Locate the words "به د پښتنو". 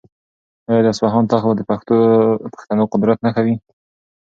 1.69-2.83